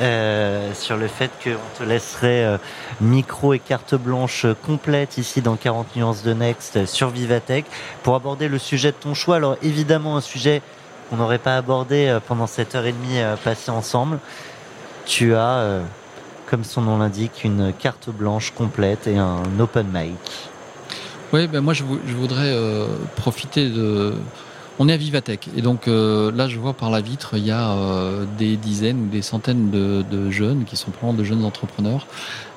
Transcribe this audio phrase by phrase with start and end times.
[0.00, 2.58] euh, sur le fait qu'on te laisserait euh,
[3.00, 7.64] micro et carte blanche complète ici dans 40 nuances de Next sur Vivatech
[8.04, 9.36] pour aborder le sujet de ton choix.
[9.36, 10.62] Alors évidemment un sujet
[11.10, 14.20] qu'on n'aurait pas abordé euh, pendant cette heure et demie passée ensemble.
[15.04, 15.80] Tu as,
[16.46, 20.50] comme son nom l'indique, une carte blanche complète et un open mic.
[21.32, 22.54] Oui, ben moi je voudrais
[23.16, 24.14] profiter de
[24.78, 27.50] on est à Vivatech et donc euh, là je vois par la vitre il y
[27.50, 32.06] a euh, des dizaines ou des centaines de, jeunes qui sont probablement de jeunes entrepreneurs.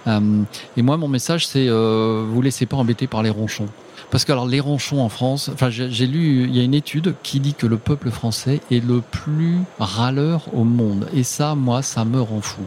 [0.07, 0.43] Euh,
[0.77, 3.67] et moi mon message c'est vous laissez pas embêter par les ronchons.
[4.09, 7.15] Parce que alors les ronchons en France, enfin j'ai lu, il y a une étude
[7.23, 11.07] qui dit que le peuple français est le plus râleur au monde.
[11.13, 12.63] Et ça, moi, ça me rend fou.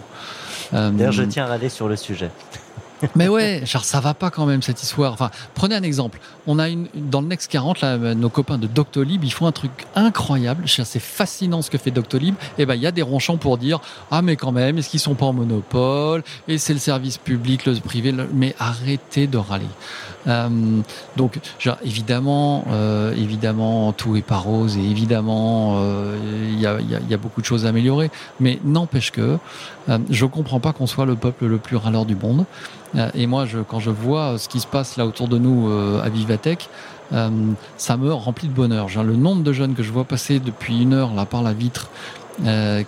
[0.72, 2.30] D'ailleurs, je tiens à râler sur le sujet.
[3.14, 5.12] Mais ouais, genre ça va pas quand même cette histoire.
[5.12, 6.20] Enfin, prenez un exemple.
[6.46, 9.52] On a une dans le Next 40 là, nos copains de Doctolib, ils font un
[9.52, 10.64] truc incroyable.
[10.66, 12.34] C'est fascinant ce que fait Doctolib.
[12.58, 13.80] Et eh ben il y a des ronchons pour dire
[14.10, 16.22] ah mais quand même, est-ce qu'ils sont pas en monopole?
[16.48, 18.14] Et c'est le service public, le privé.
[18.32, 19.64] Mais arrêtez de râler.
[20.26, 20.48] Euh,
[21.16, 26.16] donc, genre, évidemment, euh, évidemment, tout est pas rose et évidemment, euh,
[26.52, 28.10] il y, a, y, a, beaucoup de choses à améliorer.
[28.40, 29.38] Mais n'empêche que
[29.88, 32.44] euh, je comprends pas qu'on soit le peuple le plus râleur du monde.
[32.96, 35.68] Euh, et moi, je, quand je vois ce qui se passe là autour de nous
[35.68, 36.68] euh, à Vivatech,
[37.12, 37.30] euh,
[37.76, 38.88] ça me remplit de bonheur.
[39.02, 41.90] Le nombre de jeunes que je vois passer depuis une heure là par la vitre,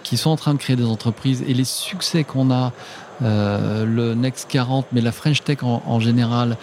[0.02, 2.72] qui sont en train de créer des entreprises et les succès qu'on a,
[3.20, 6.56] le Next 40, mais la French Tech en, en général,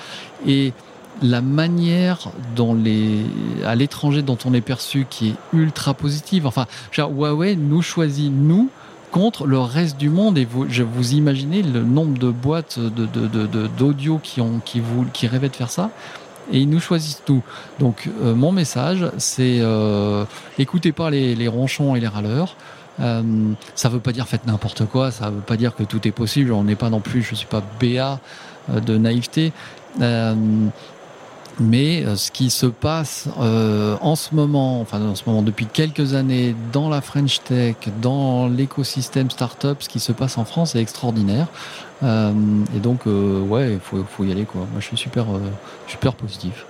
[0.46, 0.74] et
[1.22, 3.22] la manière dont les,
[3.66, 6.46] à l'étranger dont on est perçu qui est ultra positive.
[6.46, 8.70] Enfin, genre, Huawei nous choisit, nous,
[9.14, 10.38] contre le reste du monde.
[10.38, 15.06] Et vous, je vous imaginez le nombre de boîtes d'audio de, qui, ont, qui, vous,
[15.14, 15.92] qui rêvaient de faire ça.
[16.52, 17.42] Et ils nous choisissent tout.
[17.80, 20.26] Donc euh, mon message, c'est euh,
[20.58, 22.58] écoutez pas les, ronchons et les râleurs.
[23.00, 23.24] Euh,
[23.76, 25.12] ça veut pas dire faites n'importe quoi.
[25.12, 26.52] Ça veut pas dire que tout est possible.
[26.52, 28.20] On n'est pas non plus, je suis pas béat
[28.70, 29.54] euh, de naïveté.
[31.60, 35.42] Euh, mais euh, ce qui se passe euh, en ce moment, enfin en ce moment
[35.42, 40.46] depuis quelques années dans la French Tech, dans l'écosystème startup, ce qui se passe en
[40.46, 41.48] France est extraordinaire.
[42.04, 42.32] Euh,
[42.76, 44.62] et donc ouais, il faut, faut, y aller quoi.
[44.72, 45.26] Moi je suis super
[45.88, 46.66] super positif.